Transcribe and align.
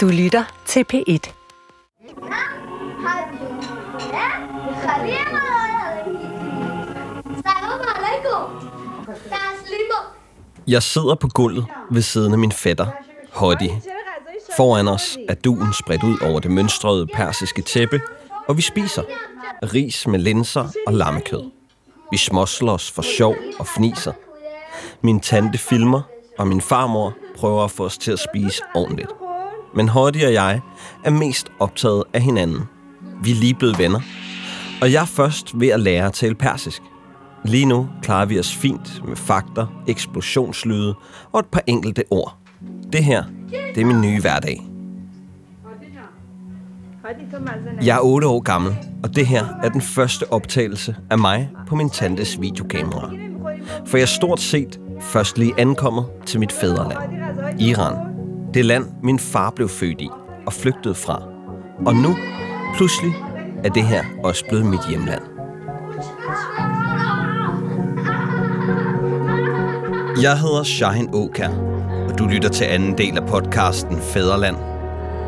Du 0.00 0.08
lytter 0.08 0.62
til 0.66 0.84
P1. 0.92 1.32
Jeg 10.68 10.82
sidder 10.82 11.14
på 11.14 11.28
gulvet 11.28 11.66
ved 11.90 12.02
siden 12.02 12.32
af 12.32 12.38
min 12.38 12.52
fætter, 12.52 12.86
Hoddy. 13.32 13.70
Foran 14.56 14.88
os 14.88 15.18
er 15.28 15.34
duen 15.34 15.72
spredt 15.72 16.02
ud 16.02 16.18
over 16.22 16.40
det 16.40 16.50
mønstrede 16.50 17.06
persiske 17.06 17.62
tæppe, 17.62 18.00
og 18.48 18.56
vi 18.56 18.62
spiser 18.62 19.02
ris 19.62 20.06
med 20.06 20.18
linser 20.18 20.68
og 20.86 20.92
lammekød. 20.92 21.50
Vi 22.10 22.16
småsler 22.16 22.72
os 22.72 22.90
for 22.90 23.02
sjov 23.02 23.36
og 23.58 23.66
fniser. 23.66 24.12
Min 25.00 25.20
tante 25.20 25.58
filmer, 25.58 26.02
og 26.38 26.46
min 26.46 26.60
farmor 26.60 27.14
prøver 27.36 27.64
at 27.64 27.70
få 27.70 27.84
os 27.84 27.98
til 27.98 28.12
at 28.12 28.18
spise 28.18 28.62
ordentligt. 28.74 29.19
Men 29.74 29.88
Hottie 29.88 30.26
og 30.26 30.32
jeg 30.32 30.60
er 31.04 31.10
mest 31.10 31.52
optaget 31.58 32.04
af 32.12 32.20
hinanden. 32.20 32.60
Vi 33.22 33.30
er 33.30 33.34
lige 33.34 33.54
blevet 33.54 33.78
venner, 33.78 34.00
og 34.82 34.92
jeg 34.92 35.02
er 35.02 35.06
først 35.06 35.60
ved 35.60 35.68
at 35.68 35.80
lære 35.80 36.06
at 36.06 36.12
tale 36.12 36.34
persisk. 36.34 36.82
Lige 37.44 37.66
nu 37.66 37.88
klarer 38.02 38.26
vi 38.26 38.38
os 38.38 38.54
fint 38.54 39.02
med 39.08 39.16
fakter, 39.16 39.66
eksplosionslyde 39.88 40.94
og 41.32 41.40
et 41.40 41.46
par 41.46 41.62
enkelte 41.66 42.04
ord. 42.10 42.36
Det 42.92 43.04
her, 43.04 43.24
det 43.74 43.80
er 43.80 43.84
min 43.84 44.00
nye 44.00 44.20
hverdag. 44.20 44.66
Jeg 47.82 47.96
er 47.96 48.00
8 48.00 48.26
år 48.26 48.40
gammel, 48.40 48.76
og 49.02 49.16
det 49.16 49.26
her 49.26 49.46
er 49.62 49.68
den 49.68 49.80
første 49.80 50.32
optagelse 50.32 50.96
af 51.10 51.18
mig 51.18 51.50
på 51.66 51.74
min 51.74 51.90
tantes 51.90 52.40
videokamera. 52.40 53.10
For 53.86 53.96
jeg 53.96 54.02
er 54.02 54.06
stort 54.06 54.40
set 54.40 54.80
først 55.00 55.38
lige 55.38 55.54
ankommet 55.58 56.04
til 56.26 56.40
mit 56.40 56.52
fædreland, 56.52 57.12
Iran. 57.60 58.09
Det 58.54 58.64
land, 58.64 58.84
min 59.02 59.18
far 59.18 59.50
blev 59.50 59.68
født 59.68 60.00
i 60.00 60.10
og 60.46 60.52
flygtede 60.52 60.94
fra. 60.94 61.22
Og 61.86 61.94
nu, 61.94 62.16
pludselig, 62.76 63.12
er 63.64 63.68
det 63.68 63.82
her 63.82 64.04
også 64.24 64.44
blevet 64.48 64.66
mit 64.66 64.88
hjemland. 64.88 65.22
Jeg 70.22 70.38
hedder 70.38 70.62
Shahin 70.62 71.08
Åkær, 71.12 71.48
og 72.08 72.18
du 72.18 72.26
lytter 72.26 72.48
til 72.48 72.64
anden 72.64 72.98
del 72.98 73.18
af 73.18 73.26
podcasten 73.26 73.98
Fæderland. 73.98 74.56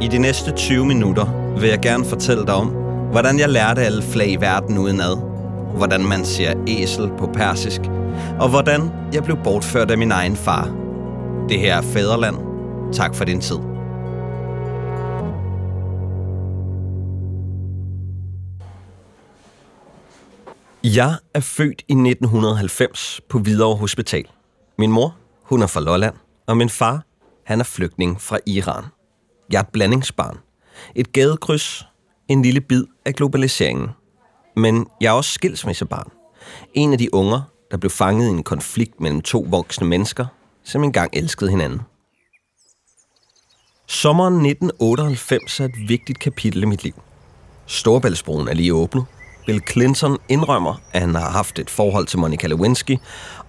I 0.00 0.08
de 0.08 0.18
næste 0.18 0.52
20 0.52 0.86
minutter 0.86 1.54
vil 1.60 1.68
jeg 1.68 1.80
gerne 1.80 2.04
fortælle 2.04 2.46
dig 2.46 2.54
om, 2.54 2.68
hvordan 3.10 3.38
jeg 3.38 3.48
lærte 3.48 3.80
alle 3.80 4.02
flag 4.02 4.30
i 4.30 4.36
verden 4.36 4.78
udenad, 4.78 5.16
hvordan 5.76 6.04
man 6.04 6.24
siger 6.24 6.64
æsel 6.66 7.10
på 7.18 7.26
persisk, 7.26 7.80
og 8.40 8.48
hvordan 8.48 8.90
jeg 9.14 9.24
blev 9.24 9.36
bortført 9.44 9.90
af 9.90 9.98
min 9.98 10.12
egen 10.12 10.36
far. 10.36 10.70
Det 11.48 11.58
her 11.58 11.76
er 11.76 11.82
Fæderland. 11.82 12.51
Tak 12.92 13.14
for 13.14 13.24
din 13.24 13.40
tid. 13.40 13.58
Jeg 20.96 21.16
er 21.34 21.40
født 21.40 21.82
i 21.88 21.92
1990 21.92 23.20
på 23.28 23.38
Hvidovre 23.38 23.76
Hospital. 23.76 24.24
Min 24.78 24.92
mor, 24.92 25.16
hun 25.42 25.62
er 25.62 25.66
fra 25.66 25.80
Lolland, 25.80 26.14
og 26.46 26.56
min 26.56 26.68
far, 26.68 27.04
han 27.44 27.60
er 27.60 27.64
flygtning 27.64 28.20
fra 28.20 28.38
Iran. 28.46 28.84
Jeg 29.50 29.58
er 29.58 29.62
et 29.62 29.68
blandingsbarn. 29.72 30.38
Et 30.94 31.12
gadekryds, 31.12 31.86
en 32.28 32.42
lille 32.42 32.60
bid 32.60 32.84
af 33.04 33.14
globaliseringen. 33.14 33.88
Men 34.56 34.86
jeg 35.00 35.08
er 35.08 35.12
også 35.12 35.30
skilsmissebarn. 35.30 36.10
En 36.74 36.92
af 36.92 36.98
de 36.98 37.14
unger, 37.14 37.42
der 37.70 37.76
blev 37.76 37.90
fanget 37.90 38.26
i 38.26 38.30
en 38.30 38.42
konflikt 38.42 39.00
mellem 39.00 39.20
to 39.20 39.46
voksne 39.50 39.86
mennesker, 39.86 40.26
som 40.64 40.84
engang 40.84 41.10
elskede 41.12 41.50
hinanden. 41.50 41.80
Sommeren 43.92 44.34
1998 44.34 45.60
er 45.60 45.64
et 45.64 45.88
vigtigt 45.88 46.18
kapitel 46.18 46.62
i 46.62 46.66
mit 46.66 46.84
liv. 46.84 47.02
Storbæltsbroen 47.66 48.48
er 48.48 48.54
lige 48.54 48.74
åbnet. 48.74 49.04
Bill 49.46 49.62
Clinton 49.70 50.18
indrømmer, 50.28 50.80
at 50.92 51.00
han 51.00 51.14
har 51.14 51.30
haft 51.30 51.58
et 51.58 51.70
forhold 51.70 52.06
til 52.06 52.18
Monica 52.18 52.46
Lewinsky, 52.46 52.96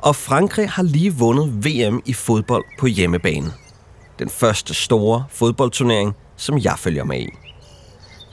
og 0.01 0.15
Frankrig 0.15 0.69
har 0.69 0.83
lige 0.83 1.13
vundet 1.13 1.65
VM 1.65 2.01
i 2.05 2.13
fodbold 2.13 2.63
på 2.79 2.87
hjemmebane. 2.87 3.53
Den 4.19 4.29
første 4.29 4.73
store 4.73 5.25
fodboldturnering, 5.29 6.15
som 6.37 6.57
jeg 6.57 6.75
følger 6.77 7.03
med 7.03 7.19
i. 7.19 7.29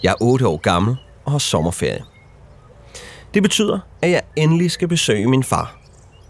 Jeg 0.02 0.10
er 0.10 0.22
8 0.22 0.46
år 0.46 0.56
gammel 0.56 0.96
og 1.24 1.32
har 1.32 1.38
sommerferie. 1.38 2.04
Det 3.34 3.42
betyder, 3.42 3.78
at 4.02 4.10
jeg 4.10 4.22
endelig 4.36 4.70
skal 4.70 4.88
besøge 4.88 5.26
min 5.26 5.44
far. 5.44 5.76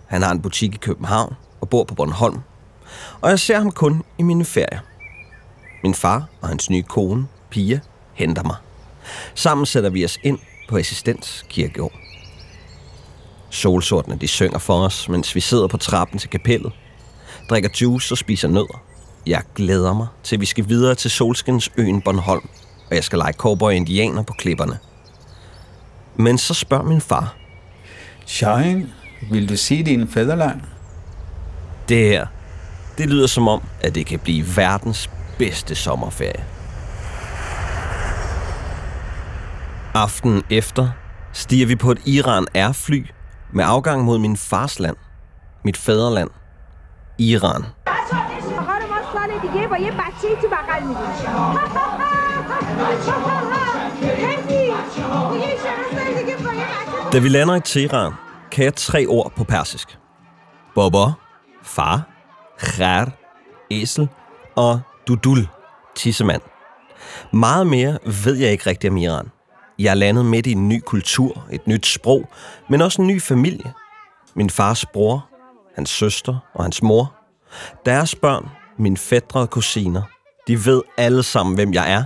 Han 0.06 0.22
har 0.22 0.30
en 0.30 0.42
butik 0.42 0.74
i 0.74 0.78
København 0.78 1.34
og 1.60 1.68
bor 1.68 1.84
på 1.84 1.94
Bornholm. 1.94 2.40
Og 3.20 3.30
jeg 3.30 3.38
ser 3.38 3.58
ham 3.58 3.72
kun 3.72 4.02
i 4.18 4.22
mine 4.22 4.44
ferier. 4.44 4.78
Min 5.82 5.94
far 5.94 6.28
og 6.40 6.48
hans 6.48 6.70
nye 6.70 6.82
kone, 6.82 7.26
Pia, 7.50 7.80
henter 8.14 8.42
mig. 8.42 8.56
Sammen 9.34 9.66
sætter 9.66 9.90
vi 9.90 10.04
os 10.04 10.18
ind 10.22 10.38
på 10.68 10.76
Assistens 10.76 11.44
Kirkegård. 11.48 11.92
Solsortene 13.50 14.18
de 14.18 14.28
synger 14.28 14.58
for 14.58 14.84
os, 14.84 15.08
mens 15.08 15.34
vi 15.34 15.40
sidder 15.40 15.66
på 15.66 15.76
trappen 15.76 16.18
til 16.18 16.30
kapellet, 16.30 16.72
drikker 17.50 17.70
juice 17.80 18.14
og 18.14 18.18
spiser 18.18 18.48
nødder. 18.48 18.82
Jeg 19.26 19.42
glæder 19.54 19.94
mig 19.94 20.06
til, 20.22 20.40
vi 20.40 20.46
skal 20.46 20.68
videre 20.68 20.94
til 20.94 21.10
Solskins 21.10 21.70
øen 21.76 22.02
Bornholm, 22.02 22.48
og 22.90 22.94
jeg 22.94 23.04
skal 23.04 23.18
lege 23.18 23.32
cowboy 23.32 23.72
indianer 23.72 24.22
på 24.22 24.32
klipperne. 24.32 24.78
Men 26.16 26.38
så 26.38 26.54
spørger 26.54 26.84
min 26.84 27.00
far. 27.00 27.36
Shine, 28.26 28.88
vil 29.30 29.48
du 29.48 29.56
se 29.56 29.82
din 29.82 30.08
fædreland? 30.08 30.60
Det 31.88 32.08
her, 32.08 32.26
det 32.98 33.08
lyder 33.08 33.26
som 33.26 33.48
om, 33.48 33.62
at 33.80 33.94
det 33.94 34.06
kan 34.06 34.18
blive 34.18 34.56
verdens 34.56 35.10
bedste 35.40 35.74
sommerferie. 35.74 36.44
Aftenen 39.94 40.42
efter 40.50 40.88
stiger 41.32 41.66
vi 41.66 41.76
på 41.76 41.90
et 41.90 41.98
Iran 42.06 42.46
Air-fly 42.54 43.06
med 43.52 43.64
afgang 43.66 44.04
mod 44.04 44.18
min 44.18 44.36
fars 44.36 44.78
land, 44.78 44.96
mit 45.64 45.76
fædreland, 45.76 46.30
Iran. 47.18 47.64
Da 57.12 57.18
vi 57.18 57.28
lander 57.28 57.54
i 57.54 57.60
Teheran, 57.60 58.12
kan 58.52 58.64
jeg 58.64 58.74
tre 58.74 59.06
ord 59.08 59.32
på 59.36 59.44
persisk. 59.44 59.98
Bobo, 60.74 61.06
far, 61.62 62.02
khar, 62.58 63.10
æsel 63.70 64.08
og 64.56 64.80
dudul, 65.08 65.48
tissemand. 65.96 66.42
Meget 67.32 67.66
mere 67.66 67.98
ved 68.24 68.36
jeg 68.36 68.52
ikke 68.52 68.66
rigtig 68.66 68.90
om 68.90 68.96
Iran. 68.96 69.30
Jeg 69.78 69.90
er 69.90 69.94
landet 69.94 70.24
midt 70.26 70.46
i 70.46 70.52
en 70.52 70.68
ny 70.68 70.80
kultur, 70.86 71.46
et 71.52 71.66
nyt 71.66 71.86
sprog, 71.86 72.28
men 72.68 72.80
også 72.82 73.02
en 73.02 73.08
ny 73.08 73.22
familie. 73.22 73.72
Min 74.34 74.50
fars 74.50 74.86
bror, 74.86 75.28
hans 75.74 75.90
søster 75.90 76.38
og 76.54 76.64
hans 76.64 76.82
mor. 76.82 77.14
Deres 77.86 78.14
børn, 78.14 78.48
mine 78.78 78.96
fædre 78.96 79.40
og 79.40 79.50
kusiner, 79.50 80.02
de 80.46 80.66
ved 80.66 80.82
alle 80.96 81.22
sammen, 81.22 81.54
hvem 81.54 81.74
jeg 81.74 81.92
er, 81.92 82.04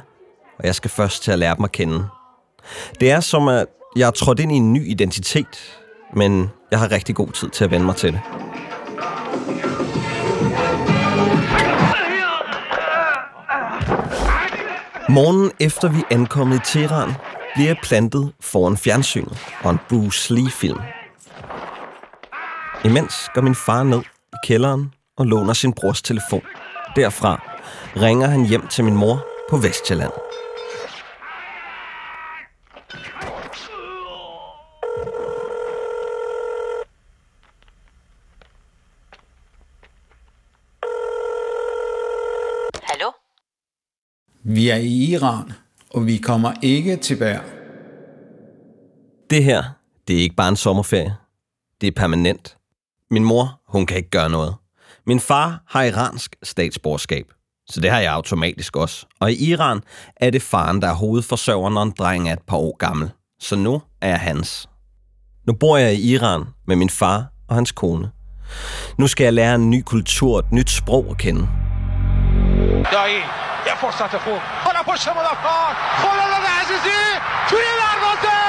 og 0.59 0.67
jeg 0.67 0.75
skal 0.75 0.91
først 0.91 1.23
til 1.23 1.31
at 1.33 1.39
lære 1.39 1.57
dem 1.57 1.65
at 1.65 1.73
kende. 1.73 2.07
Det 3.01 3.11
er 3.11 3.21
som, 3.21 3.49
at 3.49 3.67
jeg 3.97 4.07
er 4.07 4.11
trådt 4.11 4.41
ind 4.41 4.53
i 4.53 4.57
en 4.57 4.73
ny 4.73 4.91
identitet, 4.91 5.81
men 6.17 6.51
jeg 6.71 6.79
har 6.79 6.91
rigtig 6.91 7.15
god 7.15 7.29
tid 7.29 7.49
til 7.49 7.65
at 7.65 7.71
vende 7.71 7.87
mig 7.87 7.97
til 7.97 8.13
det. 8.13 8.21
Morgen 15.15 15.51
efter 15.61 15.89
vi 15.89 15.99
er 15.99 16.15
ankommet 16.15 16.57
i 16.57 16.61
Teheran, 16.65 17.13
bliver 17.55 17.69
jeg 17.69 17.77
plantet 17.83 18.33
foran 18.41 18.77
fjernsynet 18.77 19.39
og 19.63 19.71
en 19.71 19.79
Bruce 19.89 20.35
Lee-film. 20.35 20.79
Imens 22.85 23.15
går 23.35 23.41
min 23.41 23.55
far 23.55 23.83
ned 23.83 24.01
i 24.33 24.37
kælderen 24.47 24.93
og 25.19 25.27
låner 25.27 25.53
sin 25.53 25.73
brors 25.73 26.03
telefon. 26.03 26.43
Derfra 26.97 27.43
ringer 27.97 28.29
han 28.29 28.45
hjem 28.47 28.67
til 28.67 28.85
min 28.85 28.97
mor 28.97 29.27
på 29.51 29.57
Vestjylland. 29.57 30.13
Vi 44.47 44.69
er 44.69 44.77
i 44.77 45.13
Iran, 45.13 45.53
og 45.91 46.07
vi 46.07 46.17
kommer 46.17 46.53
ikke 46.63 46.97
tilbage. 46.97 47.41
Det 49.31 49.45
her, 49.45 49.63
det 50.09 50.17
er 50.17 50.21
ikke 50.21 50.37
bare 50.37 50.49
en 50.49 50.57
sommerferie. 50.57 51.17
Det 51.81 51.87
er 51.87 51.93
permanent. 51.97 52.57
Min 53.11 53.25
mor, 53.25 53.61
hun 53.69 53.87
kan 53.87 53.97
ikke 53.97 54.11
gøre 54.11 54.31
noget. 54.31 54.55
Min 55.07 55.21
far 55.21 55.63
har 55.69 55.83
iransk 55.83 56.37
statsborgerskab, 56.43 57.27
så 57.67 57.81
det 57.81 57.91
har 57.91 58.01
jeg 58.01 58.13
automatisk 58.13 58.77
også. 58.77 59.07
Og 59.21 59.33
i 59.33 59.51
Iran 59.51 59.81
er 60.17 60.31
det 60.31 60.43
faren, 60.43 60.83
der 60.83 60.89
er 60.89 60.95
hovedforsørger, 60.95 61.71
når 61.71 61.83
en 61.83 61.95
dreng 61.99 62.29
er 62.29 62.33
et 62.33 62.43
par 62.47 62.57
år 62.57 62.77
gammel. 62.77 63.11
Så 63.41 63.57
nu 63.57 63.83
er 64.01 64.09
jeg 64.09 64.21
hans. 64.21 64.69
Nu 65.47 65.53
bor 65.53 65.77
jeg 65.77 65.95
i 65.95 66.13
Iran 66.13 66.45
med 66.67 66.77
min 66.77 66.91
far 66.91 67.27
og 67.49 67.55
hans 67.55 67.73
kone. 67.73 68.11
Nu 68.99 69.07
skal 69.07 69.25
jeg 69.25 69.33
lære 69.33 69.55
en 69.55 69.71
ny 69.71 69.83
kultur 69.83 70.39
et 70.39 70.53
nyt 70.53 70.71
sprog 70.71 71.07
at 71.11 71.19
kende. 71.19 71.49
Døj. 72.93 73.11
فرصت 73.84 74.18
خوب 74.18 74.42
حالا 74.66 74.84
پشت 74.84 75.08
مدافعان 75.08 75.76
خداداد 76.02 76.46
عزیزی 76.62 77.02
توی 77.50 77.68
دروازه 77.84 78.40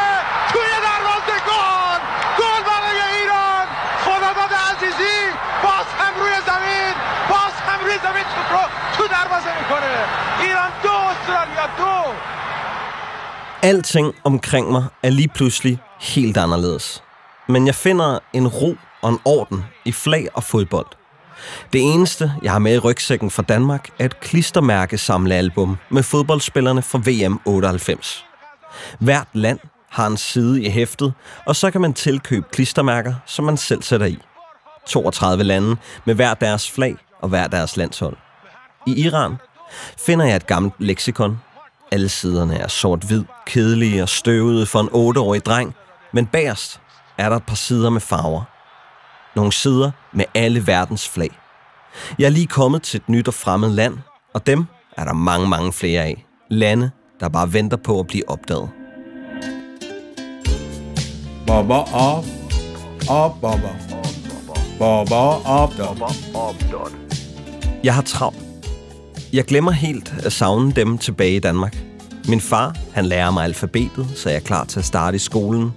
توی 0.52 0.70
دروازه 0.88 1.36
گل 1.50 2.00
گل 2.38 2.62
برای 2.70 3.00
ایران 3.20 3.66
خداداد 4.04 4.52
عزیزی 4.70 5.18
باز 5.62 5.86
هم 5.98 6.12
روی 6.20 6.32
زمین 6.46 6.94
باز 7.28 7.54
هم 7.68 7.80
روی 7.84 7.98
زمین 8.02 8.24
توپ 8.34 8.52
رو 8.52 8.64
تو 8.96 9.02
دروازه 9.08 9.58
میکنه 9.58 10.04
ایران 10.40 10.70
دو 10.82 10.90
استرالیا 10.90 11.66
دو 11.78 12.12
Alting 13.62 14.14
omkring 14.24 14.72
mig 14.72 14.84
er 15.02 15.10
lige 15.10 15.28
pludselig 15.28 15.78
helt 16.00 16.36
anderledes. 16.38 17.02
Men 17.48 17.66
jeg 17.66 17.74
finder 17.74 18.18
en 18.32 18.48
ro 18.48 18.76
og 19.02 19.08
en 19.10 19.18
orden 19.24 19.64
i 19.84 19.92
flag 19.92 20.28
og 20.34 20.44
fodbold. 20.44 20.86
det 21.73 21.81
eneste, 21.81 22.33
jeg 22.43 22.51
har 22.51 22.59
med 22.59 22.75
i 22.75 22.79
rygsækken 22.79 23.31
fra 23.31 23.43
Danmark, 23.43 23.89
er 23.99 24.05
et 24.05 24.19
klistermærke 24.19 24.97
samlealbum 24.97 25.77
med 25.89 26.03
fodboldspillerne 26.03 26.81
fra 26.81 27.01
VM 27.05 27.39
98. 27.45 28.25
Hvert 28.99 29.27
land 29.33 29.59
har 29.89 30.07
en 30.07 30.17
side 30.17 30.63
i 30.63 30.69
hæftet, 30.69 31.13
og 31.45 31.55
så 31.55 31.71
kan 31.71 31.81
man 31.81 31.93
tilkøbe 31.93 32.45
klistermærker, 32.51 33.13
som 33.25 33.45
man 33.45 33.57
selv 33.57 33.83
sætter 33.83 34.05
i. 34.05 34.17
32 34.87 35.43
lande 35.43 35.75
med 36.05 36.15
hver 36.15 36.33
deres 36.33 36.71
flag 36.71 36.95
og 37.21 37.29
hver 37.29 37.47
deres 37.47 37.77
landshold. 37.77 38.17
I 38.87 39.05
Iran 39.05 39.35
finder 40.05 40.25
jeg 40.25 40.35
et 40.35 40.47
gammelt 40.47 40.73
leksikon. 40.79 41.41
Alle 41.91 42.09
siderne 42.09 42.57
er 42.57 42.67
sort-hvid, 42.67 43.23
kedelige 43.45 44.01
og 44.01 44.09
støvede 44.09 44.65
for 44.65 44.79
en 44.79 45.17
8-årig 45.17 45.45
dreng, 45.45 45.75
men 46.13 46.25
bagerst 46.25 46.81
er 47.17 47.29
der 47.29 47.35
et 47.35 47.43
par 47.43 47.55
sider 47.55 47.89
med 47.89 48.01
farver 48.01 48.43
nogle 49.35 49.51
sider 49.51 49.91
med 50.13 50.25
alle 50.33 50.67
verdens 50.67 51.09
flag. 51.09 51.29
Jeg 52.19 52.25
er 52.25 52.29
lige 52.29 52.47
kommet 52.47 52.81
til 52.81 52.97
et 52.97 53.09
nyt 53.09 53.27
og 53.27 53.33
fremmed 53.33 53.69
land, 53.69 53.97
og 54.33 54.47
dem 54.47 54.65
er 54.97 55.03
der 55.03 55.13
mange, 55.13 55.47
mange 55.47 55.73
flere 55.73 56.03
af. 56.03 56.25
Lande, 56.49 56.91
der 57.19 57.29
bare 57.29 57.53
venter 57.53 57.77
på 57.77 57.99
at 57.99 58.07
blive 58.07 58.29
opdaget. 58.29 58.69
Baba 61.47 61.73
op, 61.93 62.25
op, 63.09 63.41
baba. 63.41 63.69
Baba 64.79 65.15
op, 65.15 65.73
Jeg 67.83 67.95
har 67.95 68.01
travlt. 68.01 68.37
Jeg 69.33 69.45
glemmer 69.45 69.71
helt 69.71 70.13
at 70.25 70.33
savne 70.33 70.71
dem 70.71 70.97
tilbage 70.97 71.35
i 71.35 71.39
Danmark. 71.39 71.77
Min 72.27 72.41
far, 72.41 72.75
han 72.93 73.05
lærer 73.05 73.31
mig 73.31 73.43
alfabetet, 73.43 74.07
så 74.15 74.29
jeg 74.29 74.35
er 74.35 74.41
klar 74.41 74.63
til 74.63 74.79
at 74.79 74.85
starte 74.85 75.15
i 75.15 75.19
skolen. 75.19 75.73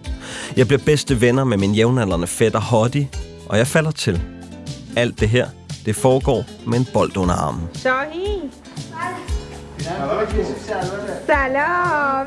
Jeg 0.57 0.67
bliver 0.69 0.81
bedste 0.85 1.21
venner 1.21 1.45
med 1.45 1.57
min 1.57 1.75
jævnaldrende 1.75 2.27
fætter 2.27 2.61
Hottie, 2.61 3.09
og 3.49 3.59
jeg 3.59 3.67
falder 3.67 3.91
til. 3.91 4.23
Alt 4.97 5.21
det 5.21 5.29
her, 5.29 5.49
det 5.87 5.97
foregår 5.97 6.45
med 6.67 6.79
en 6.79 6.87
bold 6.93 7.17
under 7.17 7.35
armen. 7.35 7.69
Shahin. 7.75 8.53
Salam, 11.27 12.27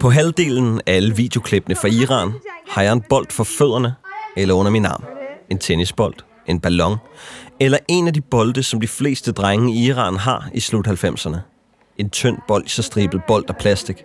På 0.00 0.10
halvdelen 0.10 0.80
af 0.86 0.94
alle 0.94 1.16
videoklippene 1.16 1.76
fra 1.76 1.88
Iran 1.88 2.32
har 2.68 2.82
jeg 2.82 2.92
en 2.92 3.02
bold 3.08 3.26
for 3.30 3.44
fødderne 3.44 3.94
eller 4.36 4.54
under 4.54 4.72
min 4.72 4.86
arm. 4.86 5.04
En 5.50 5.58
tennisbold, 5.58 6.14
en 6.46 6.60
ballon, 6.60 6.96
eller 7.60 7.78
en 7.88 8.06
af 8.06 8.14
de 8.14 8.20
bolde, 8.20 8.62
som 8.62 8.80
de 8.80 8.88
fleste 8.88 9.32
drenge 9.32 9.74
i 9.74 9.86
Iran 9.86 10.16
har 10.16 10.48
i 10.54 10.60
slut 10.60 10.88
90'erne. 10.88 11.36
En 11.98 12.10
tynd 12.10 12.38
bold, 12.48 12.68
så 12.68 12.82
stribet 12.82 13.20
bold 13.26 13.44
af 13.48 13.56
plastik. 13.56 14.04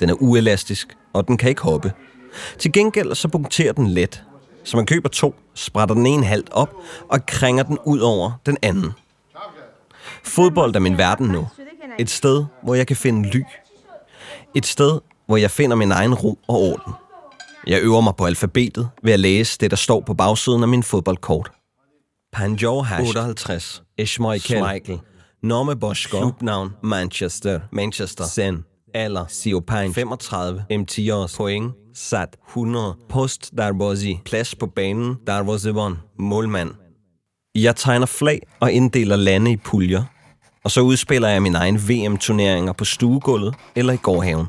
Den 0.00 0.10
er 0.10 0.14
uelastisk, 0.22 0.96
og 1.12 1.28
den 1.28 1.36
kan 1.36 1.48
ikke 1.48 1.62
hoppe. 1.62 1.92
Til 2.58 2.72
gengæld 2.72 3.14
så 3.14 3.28
punkterer 3.28 3.72
den 3.72 3.86
let. 3.86 4.22
Så 4.64 4.76
man 4.76 4.86
køber 4.86 5.08
to, 5.08 5.34
sprætter 5.54 5.94
den 5.94 6.06
ene 6.06 6.26
halvt 6.26 6.48
op 6.52 6.74
og 7.08 7.26
krænger 7.26 7.62
den 7.62 7.78
ud 7.84 7.98
over 7.98 8.32
den 8.46 8.56
anden. 8.62 8.92
Fodbold 10.24 10.76
er 10.76 10.80
min 10.80 10.98
verden 10.98 11.26
nu. 11.26 11.48
Et 11.98 12.10
sted, 12.10 12.44
hvor 12.62 12.74
jeg 12.74 12.86
kan 12.86 12.96
finde 12.96 13.28
ly. 13.28 13.42
Et 14.54 14.66
sted, 14.66 15.00
hvor 15.26 15.36
jeg 15.36 15.50
finder 15.50 15.76
min 15.76 15.92
egen 15.92 16.14
ro 16.14 16.38
og 16.48 16.56
orden. 16.56 16.92
Jeg 17.66 17.80
øver 17.82 18.00
mig 18.00 18.16
på 18.16 18.26
alfabetet 18.26 18.88
ved 19.02 19.12
at 19.12 19.20
læse 19.20 19.58
det, 19.58 19.70
der 19.70 19.76
står 19.76 20.00
på 20.00 20.14
bagsiden 20.14 20.62
af 20.62 20.68
min 20.68 20.82
fodboldkort. 20.82 21.50
Panjor 22.32 22.82
Hash 22.82 23.08
58, 23.08 23.82
Ishmael 23.98 24.42
Michael, 24.50 25.00
Norme 25.42 25.76
Boschko, 25.76 26.18
Klubnavn, 26.18 26.72
Manchester, 26.82 27.60
Manchester, 27.72 28.24
Sen, 28.24 28.64
Alder, 28.96 29.24
Siopine, 29.28 29.94
35, 29.94 30.64
MTOs, 30.70 31.36
Point, 31.36 31.72
Sat, 31.94 32.36
100, 32.48 32.96
Post. 33.08 33.50
Darbozi, 33.58 34.20
Plads 34.24 34.54
på 34.54 34.66
banen, 34.66 35.16
Darvozebon, 35.26 35.98
Målmand. 36.18 36.70
Jeg 37.54 37.76
tegner 37.76 38.06
flag 38.06 38.40
og 38.60 38.72
inddeler 38.72 39.16
lande 39.16 39.52
i 39.52 39.56
puljer, 39.56 40.04
og 40.64 40.70
så 40.70 40.80
udspiller 40.80 41.28
jeg 41.28 41.42
mine 41.42 41.58
egne 41.58 41.78
VM-turneringer 41.78 42.72
på 42.72 42.84
stuegulvet 42.84 43.54
eller 43.74 43.92
i 43.92 43.96
gårdhaven. 43.96 44.46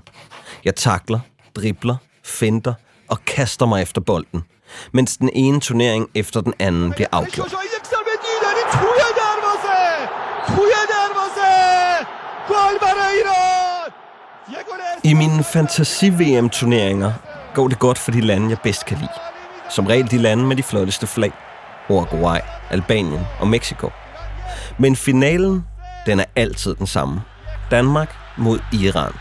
Jeg 0.66 0.76
takler, 0.76 1.20
dribler, 1.56 1.96
finder 2.24 2.74
og 3.08 3.26
kaster 3.26 3.66
mig 3.66 3.82
efter 3.82 4.02
bolden, 4.02 4.44
mens 4.94 5.18
den 5.18 5.30
ene 5.34 5.60
turnering 5.60 6.10
efter 6.16 6.42
den 6.42 6.54
anden 6.60 6.92
bliver 6.92 7.08
afgjort. 7.12 7.56
I 15.08 15.14
mine 15.14 15.44
fantasi-VM-turneringer 15.44 17.14
går 17.54 17.68
det 17.68 17.80
godt 17.80 17.98
for 17.98 18.12
de 18.12 18.22
lande, 18.22 18.50
jeg 18.50 18.58
bedst 18.64 18.86
kan 18.86 18.98
lide. 18.98 19.10
Som 19.70 19.86
regel 19.86 20.12
de 20.12 20.18
lande 20.18 20.46
med 20.46 20.56
de 20.56 20.64
flotteste 20.64 21.08
flag. 21.08 21.32
Uruguay, 21.90 22.40
Albanien 22.70 23.22
og 23.40 23.48
Mexico. 23.48 23.92
Men 24.78 24.96
finalen, 24.96 25.66
den 26.06 26.20
er 26.20 26.26
altid 26.36 26.76
den 26.76 26.88
samme. 26.88 27.22
Danmark 27.72 28.16
mod 28.38 28.60
Iran. 28.74 29.12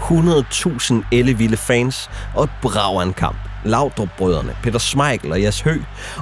100.000 0.00 0.94
ellevilde 1.12 1.56
fans 1.56 2.10
og 2.34 2.44
et 2.44 2.50
brag 2.62 3.00
af 3.00 3.02
en 3.02 3.12
kamp. 3.12 3.36
Laudrup-brødrene, 3.64 4.56
Peter 4.62 4.78
Schmeichel 4.78 5.32
og 5.32 5.40
Jas 5.40 5.60
Hø 5.60 5.80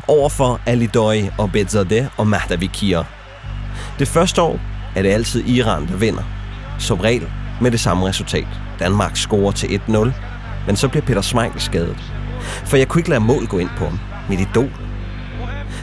overfor 0.08 0.60
Ali 0.66 0.86
Doi 0.86 1.30
og 1.38 1.52
Bedzadeh 1.52 2.06
og 2.16 2.26
Mahdavi 2.26 2.66
Kier. 2.66 3.04
Det 3.98 4.08
første 4.08 4.42
år 4.42 4.60
er 4.96 5.02
det 5.02 5.08
altid 5.10 5.44
Iran, 5.46 5.88
der 5.88 5.96
vinder. 5.96 6.22
Som 6.78 7.00
regel 7.00 7.30
med 7.60 7.70
det 7.70 7.80
samme 7.80 8.06
resultat. 8.06 8.67
Danmark 8.78 9.16
scorer 9.16 9.52
til 9.52 9.80
1-0, 9.88 10.10
men 10.66 10.76
så 10.76 10.88
bliver 10.88 11.02
Peter 11.02 11.20
Schmeichel 11.20 11.60
skadet. 11.60 11.96
For 12.64 12.76
jeg 12.76 12.88
kunne 12.88 13.00
ikke 13.00 13.10
lade 13.10 13.20
mål 13.20 13.46
gå 13.46 13.58
ind 13.58 13.70
på 13.76 13.84
ham. 13.84 13.98
Mit 14.28 14.40
idol. 14.40 14.70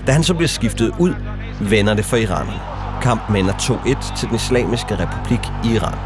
Da 0.08 0.12
han 0.12 0.24
så 0.24 0.34
bliver 0.34 0.48
skiftet 0.48 0.92
ud, 1.00 1.14
vender 1.62 1.94
det 1.94 2.06
for 2.06 2.18
iranerne. 2.18 2.60
Kampen 3.02 3.36
ender 3.36 3.54
2-1 3.54 4.18
til 4.18 4.28
den 4.28 4.36
islamiske 4.36 4.96
republik 4.96 5.40
Iran. 5.64 5.98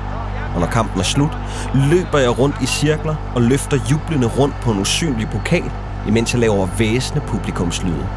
Og 0.56 0.60
når 0.60 0.68
kampen 0.68 1.00
er 1.00 1.04
slut, 1.04 1.38
løber 1.74 2.20
jeg 2.20 2.40
rundt 2.40 2.56
i 2.62 2.66
cirkler 2.66 3.16
og 3.36 3.42
løfter 3.42 3.78
jublende 3.92 4.28
rundt 4.28 4.56
på 4.62 4.72
en 4.72 4.80
usynlig 4.80 5.30
pokal, 5.30 5.72
imens 6.08 6.34
jeg 6.34 6.40
laver 6.40 6.68
væsende 6.78 7.22
publikumslyde. 7.22 8.08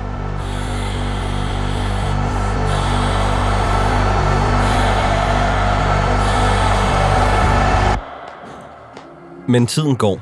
Men 9.48 9.66
tiden 9.66 9.96
går, 9.96 10.20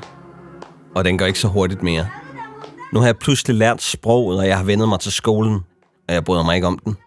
og 0.95 1.05
den 1.05 1.17
går 1.17 1.25
ikke 1.25 1.39
så 1.39 1.47
hurtigt 1.47 1.83
mere. 1.83 2.07
Nu 2.93 2.99
har 2.99 3.07
jeg 3.07 3.17
pludselig 3.17 3.55
lært 3.55 3.81
sproget, 3.81 4.39
og 4.39 4.47
jeg 4.47 4.57
har 4.57 4.63
vendet 4.63 4.89
mig 4.89 4.99
til 4.99 5.11
skolen, 5.11 5.59
og 6.07 6.13
jeg 6.13 6.23
bryder 6.23 6.43
mig 6.43 6.55
ikke 6.55 6.67
om 6.67 6.79
den. 6.85 6.97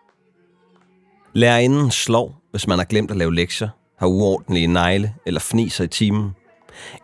Lærerinden 1.32 1.90
slår, 1.90 2.42
hvis 2.50 2.66
man 2.66 2.78
har 2.78 2.84
glemt 2.84 3.10
at 3.10 3.16
lave 3.16 3.34
lektier, 3.34 3.68
har 3.98 4.06
uordentlige 4.06 4.66
negle 4.66 5.14
eller 5.26 5.40
fniser 5.40 5.84
i 5.84 5.88
timen. 5.88 6.30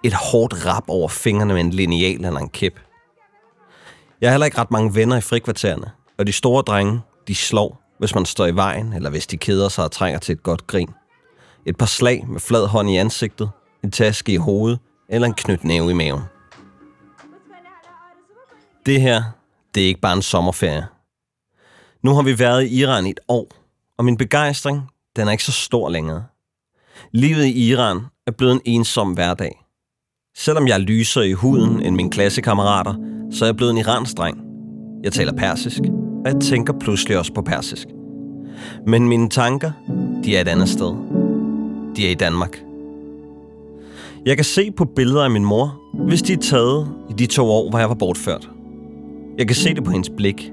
Et 0.03 0.13
hårdt 0.13 0.67
rap 0.67 0.85
over 0.89 1.09
fingrene 1.09 1.55
med 1.55 1.61
en 1.61 1.71
lineal 1.71 2.25
eller 2.25 2.41
en 2.41 2.49
kæp. 2.49 2.81
Jeg 4.21 4.29
har 4.29 4.33
heller 4.33 4.47
ikke 4.47 4.59
ret 4.59 4.71
mange 4.71 4.95
venner 4.95 5.17
i 5.17 5.21
frikvartererne, 5.21 5.91
og 6.19 6.27
de 6.27 6.33
store 6.33 6.63
drenge, 6.63 7.01
de 7.29 7.35
slår, 7.35 7.83
hvis 7.99 8.15
man 8.15 8.27
står 8.27 8.47
i 8.47 8.55
vejen, 8.57 8.93
eller 8.93 9.11
hvis 9.11 9.27
de 9.27 9.37
keder 9.37 9.69
sig 9.69 9.85
og 9.85 9.93
trænger 9.93 10.19
til 10.19 10.33
et 10.33 10.43
godt 10.43 10.67
grin. 10.67 10.91
Et 11.67 11.77
par 11.77 11.87
slag 11.87 12.25
med 12.29 12.41
flad 12.41 12.67
hånd 12.67 12.91
i 12.91 12.97
ansigtet, 12.97 13.51
en 13.85 13.91
taske 13.91 14.33
i 14.33 14.37
hovedet, 14.37 14.79
eller 15.11 15.27
en 15.27 15.35
knytnæve 15.35 15.91
i 15.91 15.95
maven. 15.95 16.21
Det 18.87 19.01
her, 19.01 19.23
det 19.75 19.83
er 19.83 19.87
ikke 19.87 20.01
bare 20.01 20.17
en 20.17 20.23
sommerferie. 20.23 20.87
Nu 22.03 22.15
har 22.15 22.23
vi 22.23 22.39
været 22.39 22.65
i 22.67 22.81
Iran 22.81 23.07
i 23.07 23.11
et 23.11 23.21
år, 23.29 23.49
og 23.99 24.05
min 24.05 24.17
begejstring, 24.17 24.83
den 25.17 25.29
er 25.29 25.33
ikke 25.33 25.45
så 25.45 25.53
stor 25.53 25.89
længere. 25.89 26.25
Livet 27.13 27.45
i 27.45 27.69
Iran 27.69 28.01
er 28.27 28.31
blevet 28.31 28.53
en 28.55 28.61
ensom 28.65 29.13
hverdag. 29.13 29.65
Selvom 30.37 30.69
jeg 30.69 30.81
lyser 30.81 31.23
i 31.23 31.33
huden 31.33 31.83
end 31.83 31.97
mine 31.97 32.11
klassekammerater, 32.11 32.95
så 33.33 33.45
er 33.45 33.49
jeg 33.49 33.57
blevet 33.57 33.73
en 33.73 33.79
iransk 33.79 34.17
dreng. 34.17 34.39
Jeg 35.05 35.13
taler 35.13 35.33
persisk, 35.33 35.81
og 36.25 36.33
jeg 36.33 36.41
tænker 36.41 36.73
pludselig 36.81 37.19
også 37.19 37.33
på 37.33 37.43
persisk. 37.43 37.87
Men 38.87 39.09
mine 39.09 39.29
tanker, 39.29 39.73
de 40.25 40.37
er 40.37 40.41
et 40.41 40.49
andet 40.49 40.69
sted. 40.69 40.97
De 41.97 42.07
er 42.07 42.11
i 42.11 42.15
Danmark. 42.15 42.70
Jeg 44.27 44.37
kan 44.37 44.45
se 44.45 44.71
på 44.71 44.85
billeder 44.85 45.25
af 45.25 45.31
min 45.31 45.45
mor, 45.45 45.81
hvis 46.07 46.23
de 46.23 46.33
er 46.33 46.37
taget 46.37 46.89
i 47.11 47.13
de 47.13 47.27
to 47.27 47.47
år, 47.47 47.71
hvor 47.71 47.79
jeg 47.79 47.89
var 47.89 47.95
bortført. 47.95 48.51
Jeg 49.39 49.47
kan 49.47 49.57
se 49.57 49.75
det 49.75 49.85
på 49.85 49.91
hendes 49.91 50.11
blik. 50.17 50.53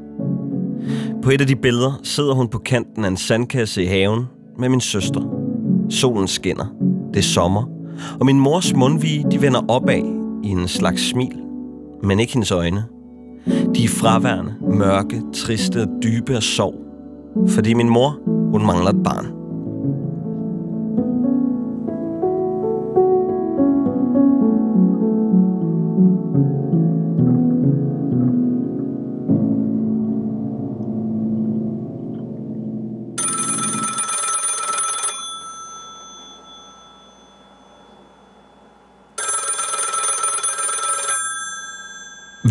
På 1.21 1.29
et 1.29 1.41
af 1.41 1.47
de 1.47 1.55
billeder 1.55 1.99
sidder 2.03 2.33
hun 2.33 2.47
på 2.47 2.57
kanten 2.57 3.03
af 3.03 3.07
en 3.07 3.17
sandkasse 3.17 3.83
i 3.83 3.85
haven 3.85 4.25
med 4.59 4.69
min 4.69 4.81
søster. 4.81 5.21
Solen 5.89 6.27
skinner. 6.27 6.65
Det 7.13 7.19
er 7.19 7.23
sommer. 7.23 7.63
Og 8.19 8.25
min 8.25 8.39
mors 8.39 8.73
mundvige, 8.73 9.25
de 9.31 9.41
vender 9.41 9.61
opad 9.67 10.03
i 10.43 10.47
en 10.49 10.67
slags 10.67 11.09
smil. 11.09 11.37
Men 12.03 12.19
ikke 12.19 12.33
hendes 12.33 12.51
øjne. 12.51 12.83
De 13.75 13.83
er 13.83 13.87
fraværende, 13.87 14.53
mørke, 14.71 15.21
triste 15.33 15.81
og 15.81 15.87
dybe 16.03 16.35
af 16.35 16.43
sorg. 16.43 16.75
Fordi 17.47 17.73
min 17.73 17.89
mor, 17.89 18.19
hun 18.51 18.65
mangler 18.65 18.89
et 18.89 19.03
barn. 19.03 19.36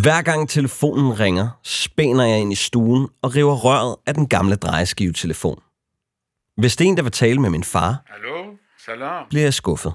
Hver 0.07 0.23
gang 0.23 0.49
telefonen 0.49 1.21
ringer, 1.21 1.49
spænder 1.63 2.25
jeg 2.25 2.41
ind 2.41 2.53
i 2.53 2.55
stuen 2.55 3.09
og 3.23 3.35
river 3.35 3.55
røret 3.55 3.97
af 4.07 4.15
den 4.15 4.29
gamle 4.29 4.57
drejeskivetelefon. 4.57 5.63
Hvis 6.57 6.77
det 6.77 6.85
er 6.85 6.89
en, 6.89 6.97
der 6.97 7.03
vil 7.03 7.13
tale 7.13 7.41
med 7.41 7.51
min 7.51 7.65
far, 7.65 8.03
Hallo? 8.07 8.57
Salam? 8.85 9.27
bliver 9.29 9.43
jeg 9.43 9.55
skuffet, 9.55 9.95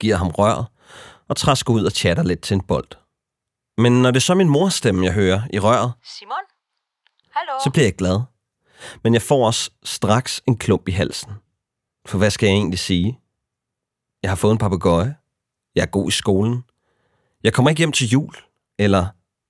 giver 0.00 0.16
ham 0.16 0.28
røret 0.28 0.66
og 1.28 1.36
træsker 1.36 1.72
ud 1.72 1.84
og 1.84 1.90
chatter 1.90 2.22
lidt 2.22 2.40
til 2.40 2.54
en 2.54 2.60
bold. 2.60 2.88
Men 3.78 4.02
når 4.02 4.10
det 4.10 4.16
er 4.16 4.20
så 4.20 4.34
min 4.34 4.48
mors 4.48 4.74
stemme, 4.74 5.04
jeg 5.04 5.12
hører 5.12 5.40
i 5.52 5.58
røret, 5.58 5.92
Simon? 6.18 6.44
Hallo? 7.30 7.52
så 7.64 7.70
bliver 7.70 7.86
jeg 7.86 7.94
glad. 7.94 8.20
Men 9.04 9.14
jeg 9.14 9.22
får 9.22 9.46
også 9.46 9.70
straks 9.84 10.42
en 10.46 10.58
klump 10.58 10.88
i 10.88 10.92
halsen. 10.92 11.32
For 12.06 12.18
hvad 12.18 12.30
skal 12.30 12.46
jeg 12.46 12.54
egentlig 12.54 12.78
sige? 12.78 13.20
Jeg 14.22 14.30
har 14.30 14.36
fået 14.36 14.52
en 14.52 14.58
papegøje. 14.58 15.16
Jeg 15.74 15.82
er 15.82 15.86
god 15.86 16.08
i 16.08 16.12
skolen. 16.12 16.64
Jeg 17.44 17.52
kommer 17.52 17.70
ikke 17.70 17.80
hjem 17.80 17.92
til 17.92 18.08
jul. 18.08 18.34
Eller 18.78 19.06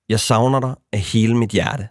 jeg 0.09 0.19
savner 0.19 0.59
dig 0.59 0.75
af 0.93 0.99
hele 0.99 1.37
mit 1.37 1.49
hjerte. 1.49 1.87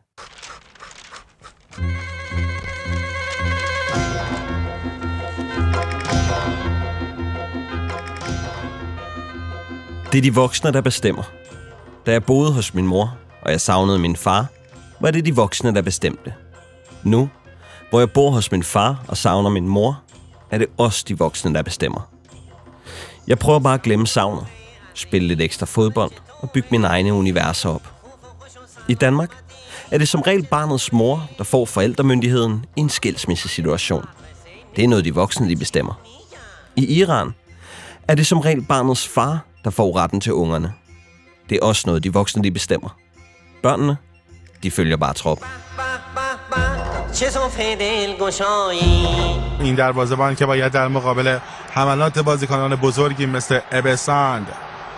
Det 10.12 10.18
er 10.18 10.22
de 10.22 10.34
voksne, 10.34 10.72
der 10.72 10.80
bestemmer. 10.80 11.22
Da 12.06 12.12
jeg 12.12 12.24
boede 12.24 12.52
hos 12.52 12.74
min 12.74 12.86
mor, 12.86 13.16
og 13.42 13.50
jeg 13.50 13.60
savnede 13.60 13.98
min 13.98 14.16
far, 14.16 14.46
var 15.00 15.10
det 15.10 15.26
de 15.26 15.34
voksne, 15.34 15.74
der 15.74 15.82
bestemte. 15.82 16.34
Nu, 17.04 17.30
hvor 17.90 17.98
jeg 17.98 18.10
bor 18.10 18.30
hos 18.30 18.52
min 18.52 18.62
far 18.62 19.04
og 19.08 19.16
savner 19.16 19.50
min 19.50 19.68
mor, 19.68 20.02
er 20.50 20.58
det 20.58 20.66
os 20.78 21.04
de 21.04 21.18
voksne, 21.18 21.54
der 21.54 21.62
bestemmer. 21.62 22.10
Jeg 23.26 23.38
prøver 23.38 23.58
bare 23.58 23.74
at 23.74 23.82
glemme 23.82 24.06
savnet, 24.06 24.46
spille 24.94 25.28
lidt 25.28 25.40
ekstra 25.40 25.66
fodbold 25.66 26.12
og 26.40 26.50
bygge 26.50 26.68
mine 26.70 26.86
egne 26.86 27.12
universer 27.12 27.68
op. 27.68 27.97
I 28.87 28.93
Danmark 28.93 29.43
er 29.91 29.97
det 29.97 30.07
som 30.07 30.21
regel 30.21 30.45
barnets 30.45 30.91
mor, 30.91 31.29
der 31.37 31.43
får 31.43 31.65
forældremyndigheden 31.65 32.65
i 32.75 32.79
en 32.79 32.89
skilsmissesituation. 32.89 34.05
Det 34.75 34.83
er 34.83 34.87
noget, 34.87 35.05
de 35.05 35.13
voksne 35.13 35.49
de 35.49 35.55
bestemmer. 35.55 35.93
I 36.75 36.99
Iran 36.99 37.35
er 38.07 38.15
det 38.15 38.27
som 38.27 38.39
regel 38.39 38.65
barnets 38.65 39.07
far, 39.07 39.45
der 39.63 39.69
får 39.69 39.97
retten 39.97 40.21
til 40.21 40.33
ungerne. 40.33 40.73
Det 41.49 41.59
er 41.61 41.65
også 41.65 41.83
noget, 41.85 42.03
de 42.03 42.13
voksne 42.13 42.43
de 42.43 42.51
bestemmer. 42.51 42.89
Børnene, 43.63 43.97
de 44.63 44.71
følger 44.71 44.97
bare 44.97 45.13
trop. 45.13 45.45
چه 47.13 47.29
صبح 47.29 47.75
دلگشایی 47.75 49.07
این 49.59 49.75
دروازه‌بان 49.75 50.35
که 50.35 50.45
باید 50.45 50.71
در 50.71 50.87
مقابل 50.87 51.39
حملات 51.71 52.19
بازیکنان 52.19 52.75
بزرگی 52.75 53.25
مثل 53.25 53.59
ابساند 53.71 54.47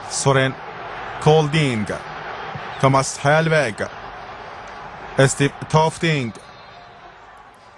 سورن 0.09 0.53
کولدینگ 1.23 1.87
Thomas 2.80 3.20
Hjalvæg. 3.22 3.74
Steve 5.26 5.50
Tofting. 5.70 6.34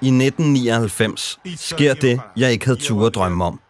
I 0.01 0.07
1999 0.07 1.39
sker 1.57 1.95
det, 1.95 2.21
jeg 2.37 2.53
ikke 2.53 2.65
havde 2.65 2.79
turet 2.79 3.15
drømme 3.15 3.45
om. 3.45 3.61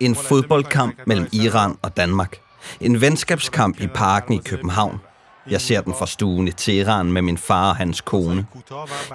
En 0.00 0.14
fodboldkamp 0.14 0.94
mellem 1.06 1.28
Iran 1.32 1.76
og 1.82 1.96
Danmark. 1.96 2.36
En 2.80 3.00
venskabskamp 3.00 3.80
i 3.80 3.86
parken 3.86 4.34
i 4.34 4.40
København. 4.44 5.00
Jeg 5.50 5.60
ser 5.60 5.80
den 5.80 5.94
fra 5.98 6.06
stuen 6.06 6.48
i 6.48 6.52
Teheran 6.52 7.12
med 7.12 7.22
min 7.22 7.38
far 7.38 7.68
og 7.68 7.76
hans 7.76 8.00
kone. 8.00 8.46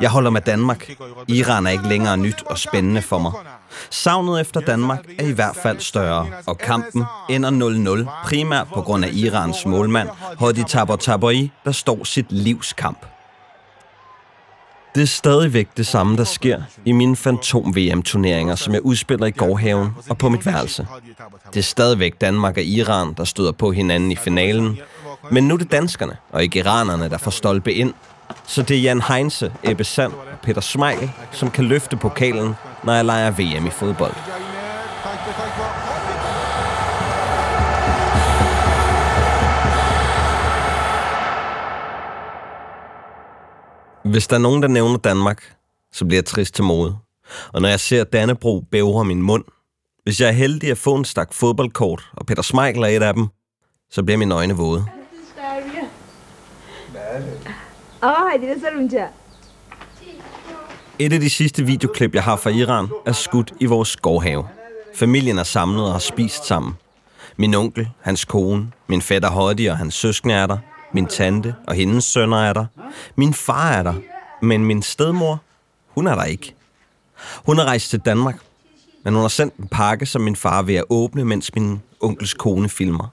Jeg 0.02 0.10
holder 0.10 0.30
med 0.30 0.42
Danmark. 0.42 0.90
Iran 1.28 1.68
er 1.68 1.72
ikke 1.72 1.88
længere 1.88 2.18
nyt 2.18 2.44
og 2.46 2.58
spændende 2.58 3.02
for 3.02 3.20
mig. 3.20 3.32
Savnet 3.90 4.42
efter 4.42 4.60
Danmark 4.60 5.06
er 5.20 5.28
i 5.28 5.32
hvert 5.32 5.56
fald 5.56 5.80
større, 5.80 6.28
og 6.46 6.58
kampen 6.58 7.04
ender 7.30 8.06
0-0, 8.06 8.28
primært 8.28 8.68
på 8.68 8.82
grund 8.82 9.06
af 9.06 9.10
Irans 9.14 9.66
målmand, 9.66 10.10
Hodi 10.40 10.64
Tabori, 11.00 11.52
der 11.66 11.72
står 11.72 12.04
sit 12.04 12.32
livs 12.32 12.74
kamp. 12.74 13.06
Det 14.96 15.02
er 15.02 15.08
stadigvæk 15.08 15.68
det 15.78 15.88
samme, 15.88 16.18
der 16.18 16.24
sker 16.24 16.62
i 16.86 16.92
mine 16.92 17.16
Fantom-VM-turneringer, 17.16 18.56
som 18.56 18.74
jeg 18.74 18.82
udspiller 18.82 19.26
i 19.26 19.32
gårdhaven 19.32 19.90
og 20.10 20.18
på 20.18 20.30
mit 20.30 20.46
værelse. 20.46 20.88
Det 21.54 21.60
er 21.60 21.64
stadigvæk 21.64 22.22
Danmark 22.22 22.58
og 22.58 22.64
Iran, 22.64 23.14
der 23.14 23.24
støder 23.24 23.52
på 23.52 23.72
hinanden 23.72 24.12
i 24.12 24.16
finalen. 24.16 24.80
Men 25.32 25.48
nu 25.48 25.54
er 25.54 25.58
det 25.58 25.72
danskerne 25.72 26.18
og 26.32 26.44
ikke 26.44 26.60
iranerne, 26.60 27.10
der 27.10 27.18
får 27.18 27.32
stolpe 27.32 27.74
ind. 27.74 27.94
Så 28.48 28.62
det 28.62 28.78
er 28.78 28.82
Jan 28.82 29.02
Heinze, 29.02 29.54
Ebbe 29.64 29.84
Sand 29.84 30.14
og 30.14 30.40
Peter 30.44 30.62
Smeichel, 30.62 31.12
som 31.32 31.52
kan 31.52 31.66
løfte 31.66 31.98
pokalen, 31.98 32.54
når 32.84 32.94
jeg 32.94 33.06
leger 33.06 33.32
VM 33.32 33.68
i 33.68 33.70
fodbold. 33.70 34.14
Hvis 44.04 44.28
der 44.28 44.36
er 44.36 44.40
nogen, 44.40 44.62
der 44.62 44.68
nævner 44.68 44.98
Danmark, 44.98 45.56
så 45.94 46.06
bliver 46.06 46.18
jeg 46.18 46.26
trist 46.26 46.56
til 46.56 46.64
mode. 46.64 46.98
Og 47.54 47.62
når 47.62 47.70
jeg 47.70 47.80
ser 47.80 48.04
Dannebro 48.04 48.64
bævre 48.72 49.06
min 49.06 49.22
mund, 49.22 49.44
hvis 50.04 50.22
jeg 50.22 50.28
er 50.28 50.34
heldig 50.34 50.72
at 50.72 50.78
få 50.78 50.96
en 50.96 51.06
stak 51.06 51.34
fodboldkort, 51.34 52.10
og 52.14 52.26
Peter 52.26 52.42
Smeichel 52.42 52.84
er 52.84 52.88
et 52.88 53.04
af 53.04 53.14
dem, 53.14 53.28
så 53.92 54.04
bliver 54.04 54.18
mine 54.18 54.36
øjne 54.36 54.54
våde. 54.54 54.86
Åh, 58.06 58.12
oh, 58.12 58.42
det 58.42 58.50
er 58.50 58.60
så 58.60 58.68
rundt 58.78 58.94
Et 61.00 61.14
af 61.14 61.20
de 61.20 61.30
sidste 61.30 61.64
videoklip, 61.64 62.16
jeg 62.16 62.24
har 62.24 62.36
fra 62.36 62.50
Iran, 62.50 62.88
er 63.06 63.12
skudt 63.12 63.54
i 63.60 63.66
vores 63.66 63.90
skovhave. 63.90 64.48
Familien 64.96 65.38
er 65.38 65.44
samlet 65.44 65.86
og 65.86 65.92
har 65.92 66.00
spist 66.00 66.46
sammen. 66.46 66.74
Min 67.38 67.54
onkel, 67.54 67.90
hans 68.02 68.26
kone, 68.26 68.72
min 68.88 69.02
fætter 69.02 69.30
Hottie 69.30 69.72
og 69.72 69.78
hans 69.78 69.94
søskende 69.94 70.36
er 70.36 70.48
der. 70.48 70.58
Min 70.94 71.06
tante 71.06 71.56
og 71.68 71.76
hendes 71.76 72.04
sønner 72.04 72.38
er 72.38 72.54
der. 72.54 72.66
Min 73.16 73.34
far 73.34 73.72
er 73.72 73.84
der. 73.84 73.94
Men 74.42 74.66
min 74.66 74.82
stedmor, 74.82 75.42
hun 75.88 76.08
er 76.08 76.16
der 76.16 76.24
ikke. 76.24 76.56
Hun 77.46 77.60
er 77.60 77.66
rejst 77.66 77.90
til 77.90 78.00
Danmark, 78.00 78.38
men 79.04 79.14
hun 79.14 79.22
har 79.22 79.28
sendt 79.28 79.56
en 79.56 79.68
pakke, 79.68 80.06
som 80.06 80.22
min 80.22 80.36
far 80.36 80.60
er 80.60 80.64
ved 80.64 80.76
at 80.76 80.86
åbne, 80.90 81.26
mens 81.26 81.56
min 81.56 81.82
onkels 82.02 82.34
kone 82.34 82.70
filmer. 82.70 83.08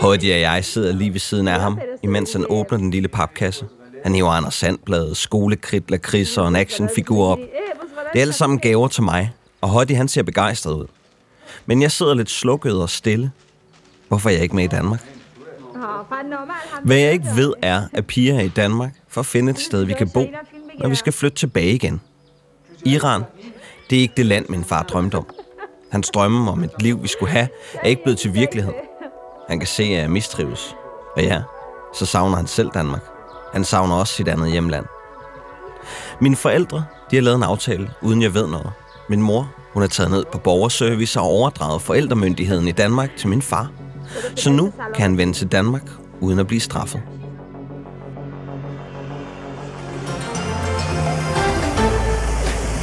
Hodie 0.00 0.34
og 0.34 0.40
jeg 0.40 0.64
sidder 0.64 0.92
lige 0.92 1.12
ved 1.12 1.20
siden 1.20 1.48
af 1.48 1.60
ham, 1.60 1.78
imens 2.02 2.32
han 2.32 2.46
åbner 2.48 2.78
den 2.78 2.90
lille 2.90 3.08
papkasse. 3.08 3.66
Han 4.04 4.14
hiver 4.14 4.30
Anders 4.30 4.54
Sandblad, 4.54 5.14
skolekridt, 5.14 5.90
lakrids 5.90 6.38
og 6.38 6.48
en 6.48 6.56
actionfigur 6.56 7.26
op. 7.26 7.38
Det 7.38 8.18
er 8.18 8.20
alle 8.20 8.32
sammen 8.32 8.58
gaver 8.58 8.88
til 8.88 9.02
mig, 9.02 9.32
og 9.60 9.68
Hottie 9.68 9.96
han 9.96 10.08
ser 10.08 10.22
begejstret 10.22 10.74
ud. 10.74 10.86
Men 11.66 11.82
jeg 11.82 11.92
sidder 11.92 12.14
lidt 12.14 12.30
slukket 12.30 12.82
og 12.82 12.90
stille. 12.90 13.32
Hvorfor 14.08 14.28
er 14.28 14.34
jeg 14.34 14.42
ikke 14.42 14.56
med 14.56 14.64
i 14.64 14.66
Danmark? 14.66 15.00
Hvad 16.84 16.96
jeg 16.96 17.12
ikke 17.12 17.28
ved 17.36 17.52
er, 17.62 17.82
at 17.92 18.06
piger 18.06 18.34
er 18.34 18.40
i 18.40 18.48
Danmark 18.48 18.92
for 19.08 19.20
at 19.20 19.26
finde 19.26 19.50
et 19.50 19.58
sted, 19.58 19.84
vi 19.84 19.92
kan 19.92 20.10
bo, 20.10 20.26
når 20.78 20.88
vi 20.88 20.94
skal 20.94 21.12
flytte 21.12 21.36
tilbage 21.36 21.74
igen. 21.74 22.00
Iran, 22.84 23.22
det 23.90 23.98
er 23.98 24.00
ikke 24.00 24.14
det 24.16 24.26
land, 24.26 24.48
min 24.48 24.64
far 24.64 24.82
drømte 24.82 25.14
om. 25.14 25.26
Hans 25.92 26.10
drømme 26.10 26.50
om 26.50 26.64
et 26.64 26.70
liv, 26.80 27.02
vi 27.02 27.08
skulle 27.08 27.32
have, 27.32 27.48
er 27.74 27.88
ikke 27.88 28.02
blevet 28.02 28.18
til 28.18 28.34
virkelighed. 28.34 28.72
Han 29.48 29.58
kan 29.58 29.68
se, 29.68 29.82
at 29.82 29.90
jeg 29.90 30.10
mistrives. 30.10 30.76
Og 31.16 31.22
ja, 31.22 31.42
så 31.94 32.06
savner 32.06 32.36
han 32.36 32.46
selv 32.46 32.70
Danmark. 32.74 33.02
Han 33.52 33.64
savner 33.64 33.94
også 33.94 34.14
sit 34.14 34.28
andet 34.28 34.50
hjemland. 34.50 34.84
Mine 36.20 36.36
forældre, 36.36 36.84
de 37.10 37.16
har 37.16 37.22
lavet 37.22 37.36
en 37.36 37.42
aftale, 37.42 37.90
uden 38.02 38.22
jeg 38.22 38.34
ved 38.34 38.46
noget. 38.46 38.72
Min 39.08 39.22
mor, 39.22 39.52
hun 39.72 39.82
er 39.82 39.86
taget 39.86 40.10
ned 40.10 40.24
på 40.32 40.38
borgerservice 40.38 41.20
og 41.20 41.26
overdraget 41.26 41.82
forældremyndigheden 41.82 42.68
i 42.68 42.72
Danmark 42.72 43.16
til 43.16 43.28
min 43.28 43.42
far. 43.42 43.70
Så 44.36 44.50
nu 44.50 44.72
kan 44.94 45.02
han 45.02 45.18
vende 45.18 45.32
til 45.32 45.52
Danmark, 45.52 45.82
uden 46.20 46.38
at 46.38 46.46
blive 46.46 46.60
straffet. 46.60 47.02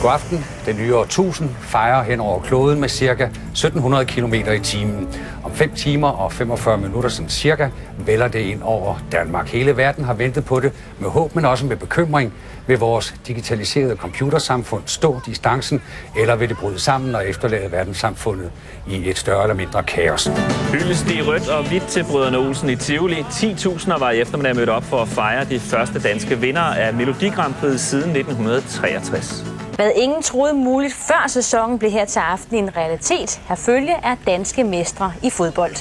God 0.01 0.11
aften. 0.11 0.45
Det 0.65 0.75
nye 0.75 0.95
årtusind 0.95 1.49
fejrer 1.61 2.03
hen 2.03 2.19
over 2.19 2.41
kloden 2.41 2.79
med 2.79 2.89
ca. 2.89 3.23
1700 3.23 4.05
km 4.05 4.33
i 4.33 4.59
timen. 4.63 5.07
Om 5.49 5.55
5 5.55 5.71
timer 5.75 6.07
og 6.07 6.31
45 6.33 6.77
minutter 6.77 7.09
sådan 7.09 7.29
cirka 7.29 7.69
vælger 7.97 8.27
det 8.27 8.39
ind 8.39 8.61
over 8.63 8.95
Danmark. 9.11 9.47
Hele 9.49 9.77
verden 9.77 10.03
har 10.03 10.13
ventet 10.13 10.45
på 10.45 10.59
det 10.59 10.71
med 10.99 11.09
håb, 11.09 11.35
men 11.35 11.45
også 11.45 11.65
med 11.65 11.75
bekymring. 11.75 12.33
Vil 12.67 12.79
vores 12.79 13.15
digitaliserede 13.27 13.95
computersamfund 13.95 14.83
stå 14.85 15.19
distancen, 15.25 15.81
eller 16.19 16.35
vil 16.35 16.49
det 16.49 16.57
bryde 16.57 16.79
sammen 16.79 17.15
og 17.15 17.29
efterlade 17.29 17.71
verdenssamfundet 17.71 18.51
i 18.87 19.09
et 19.09 19.17
større 19.17 19.43
eller 19.43 19.55
mindre 19.55 19.83
kaos? 19.83 20.31
Hyldest 20.71 21.11
i 21.11 21.21
rødt 21.21 21.49
og 21.49 21.67
hvidt 21.67 21.87
til 21.87 22.03
brødrene 22.11 22.37
Olsen 22.37 22.69
i 22.69 22.75
Tivoli. 22.75 23.15
10.000 23.15 23.99
var 23.99 24.11
i 24.11 24.19
eftermiddag 24.19 24.55
mødt 24.55 24.69
op 24.69 24.83
for 24.83 25.01
at 25.01 25.07
fejre 25.07 25.45
de 25.45 25.59
første 25.59 25.99
danske 25.99 26.39
vinder 26.39 26.61
af 26.61 26.93
Melodi 26.93 27.29
Grand 27.29 27.53
Prix 27.53 27.79
siden 27.79 28.09
1963. 28.09 29.58
Hvad 29.79 29.91
ingen 29.95 30.21
troede 30.21 30.53
muligt 30.53 30.93
før 30.93 31.27
sæsonen 31.27 31.79
blev 31.79 31.91
her 31.91 32.05
til 32.05 32.19
aften 32.19 32.57
en 32.57 32.75
realitet. 32.77 33.41
Herfølge 33.47 33.93
er 34.03 34.15
danske 34.27 34.63
mestre 34.63 35.13
i 35.23 35.29
fodbold. 35.29 35.75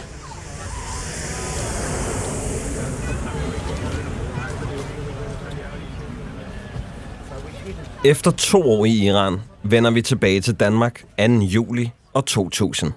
Efter 8.05 8.31
to 8.31 8.63
år 8.63 8.85
i 8.85 8.91
Iran 8.91 9.41
vender 9.63 9.91
vi 9.91 10.03
tilbage 10.03 10.41
til 10.41 10.55
Danmark 10.55 11.05
2. 11.19 11.25
juli 11.25 11.91
og 12.13 12.27
2000. 12.27 12.93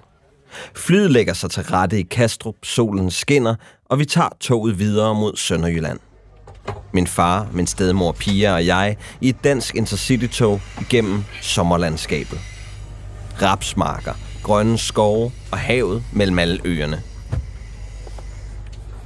Flyet 0.74 1.10
lægger 1.10 1.32
sig 1.32 1.50
til 1.50 1.62
rette 1.62 2.00
i 2.00 2.02
Kastrup, 2.02 2.56
solen 2.62 3.10
skinner, 3.10 3.54
og 3.84 3.98
vi 3.98 4.04
tager 4.04 4.28
toget 4.40 4.78
videre 4.78 5.14
mod 5.14 5.36
Sønderjylland. 5.36 5.98
Min 6.92 7.06
far, 7.06 7.46
min 7.52 7.66
stedmor 7.66 8.12
Pia 8.12 8.52
og 8.52 8.66
jeg 8.66 8.96
i 9.20 9.28
et 9.28 9.44
dansk 9.44 9.74
intercity-tog 9.74 10.60
igennem 10.80 11.24
sommerlandskabet. 11.40 12.38
Rapsmarker, 13.42 14.12
grønne 14.42 14.78
skove 14.78 15.32
og 15.52 15.58
havet 15.58 16.04
mellem 16.12 16.38
alle 16.38 16.60
øerne. 16.64 17.02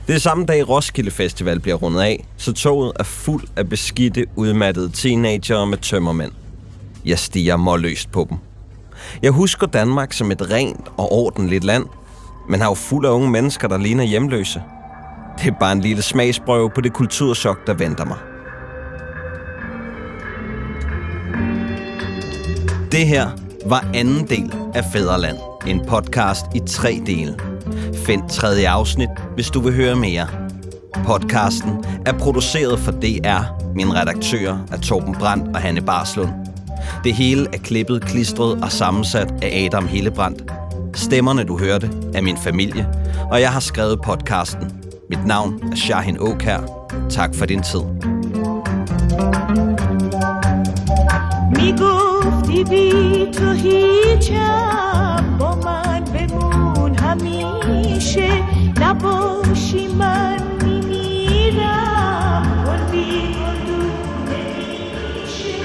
Det 0.07 0.15
er 0.15 0.19
samme 0.19 0.45
dag 0.45 0.69
Roskilde 0.69 1.11
Festival 1.11 1.61
bliver 1.61 1.77
rundet 1.77 2.01
af, 2.01 2.25
så 2.37 2.53
toget 2.53 2.93
er 2.97 3.05
fuld 3.05 3.45
af 3.57 3.69
beskidte, 3.69 4.27
udmattede 4.37 4.91
teenagere 4.91 5.67
med 5.67 5.79
tømmermænd. 5.79 6.33
Jeg 7.05 7.19
stiger 7.19 7.57
målløst 7.57 8.13
på 8.13 8.27
dem. 8.31 8.39
Jeg 9.23 9.31
husker 9.31 9.67
Danmark 9.67 10.13
som 10.13 10.31
et 10.31 10.51
rent 10.51 10.89
og 10.97 11.13
ordentligt 11.13 11.65
land, 11.65 11.85
men 12.49 12.61
har 12.61 12.69
jo 12.69 12.75
fuld 12.75 13.07
af 13.07 13.11
unge 13.11 13.31
mennesker, 13.31 13.69
der 13.69 13.79
ligner 13.79 14.05
hjemløse. 14.05 14.63
Det 15.39 15.47
er 15.47 15.57
bare 15.61 15.73
en 15.73 15.81
lille 15.81 16.03
smagsprøve 16.03 16.71
på 16.71 16.81
det 16.81 16.93
kulturschok, 16.93 17.67
der 17.67 17.75
venter 17.75 18.05
mig. 18.05 18.19
Det 22.93 23.07
her 23.07 23.29
var 23.67 23.85
anden 23.95 24.29
del 24.29 24.55
af 24.75 24.85
Fæderland. 24.93 25.37
En 25.67 25.85
podcast 25.89 26.47
i 26.55 26.61
tre 26.67 27.03
dele. 27.07 27.37
Find 27.95 28.29
tredje 28.29 28.69
afsnit, 28.69 29.09
hvis 29.35 29.51
du 29.51 29.61
vil 29.61 29.75
høre 29.75 29.97
mere. 29.97 30.29
Podcasten 31.05 31.85
er 32.07 32.13
produceret 32.13 32.79
for 32.79 32.93
DR. 32.93 33.73
Min 33.75 33.95
redaktør 33.95 34.59
er 34.73 34.79
Torben 34.79 35.15
Brandt 35.15 35.57
og 35.57 35.63
Hanne 35.63 35.81
Barslund. 35.81 36.31
Det 37.05 37.15
hele 37.15 37.47
er 37.53 37.59
klippet, 37.59 38.03
klistret 38.03 38.65
og 38.65 38.73
sammensat 38.73 39.35
af 39.43 39.65
Adam 39.65 39.87
Hillebrandt. 39.87 40.53
Stemmerne, 40.95 41.45
du 41.45 41.59
hørte, 41.59 41.91
er 42.15 42.21
min 42.23 42.37
familie, 42.37 42.89
og 43.31 43.41
jeg 43.41 43.53
har 43.53 43.61
skrevet 43.61 44.01
podcasten. 44.03 44.86
Mit 45.10 45.26
navn 45.26 45.62
er 45.72 45.76
Shahin 45.76 46.20
Åkær. 46.20 46.62
Tak 47.10 47.36
for 47.36 47.46
din 47.46 47.62
tid. 47.62 47.86
میگفتی 51.62 52.64
بی 52.64 53.26
تو 53.32 53.52
هیچم 53.52 55.38
با 55.40 55.56
من 55.56 56.04
بمون 56.04 56.96
همیشه 56.96 58.44
نباشی 58.82 59.88
من 59.88 60.38
میمیرم 60.64 62.44
گل 62.68 62.92
بی 62.92 63.34
گل 63.34 63.72
نمیشه 64.30 65.62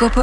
Gå 0.00 0.08
på 0.08 0.22